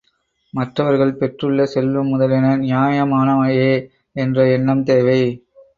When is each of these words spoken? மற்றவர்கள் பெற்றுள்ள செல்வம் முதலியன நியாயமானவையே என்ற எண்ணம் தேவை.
மற்றவர்கள் 0.53 1.13
பெற்றுள்ள 1.15 1.65
செல்வம் 1.65 2.07
முதலியன 2.07 2.57
நியாயமானவையே 2.57 3.71
என்ற 4.15 4.47
எண்ணம் 4.49 4.83
தேவை. 4.83 5.21